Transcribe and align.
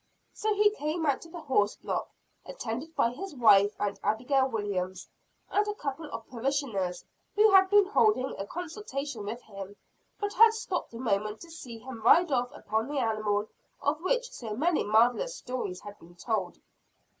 So 0.33 0.55
he 0.55 0.71
came 0.71 1.05
out 1.05 1.21
to 1.21 1.29
the 1.29 1.41
horse 1.41 1.75
block, 1.75 2.09
attended 2.43 2.95
by 2.95 3.11
his 3.11 3.35
wife 3.35 3.75
and 3.79 3.99
Abigail 4.03 4.49
Williams, 4.49 5.07
and 5.51 5.67
a 5.67 5.75
couple 5.75 6.07
of 6.11 6.27
parishioners 6.27 7.05
who 7.35 7.51
had 7.51 7.69
been 7.69 7.85
holding 7.85 8.33
a 8.39 8.47
consultation 8.47 9.25
with 9.25 9.43
him, 9.43 9.75
but 10.19 10.33
had 10.33 10.55
stopped 10.55 10.91
a 10.95 10.99
moment 10.99 11.39
to 11.41 11.51
see 11.51 11.77
him 11.77 12.01
ride 12.01 12.31
off 12.31 12.49
upon 12.51 12.87
the 12.87 12.97
animal 12.97 13.47
of 13.79 14.01
which 14.01 14.31
so 14.31 14.55
many 14.55 14.83
marvelous 14.83 15.35
stories 15.35 15.81
had 15.81 15.99
been 15.99 16.15
told. 16.15 16.57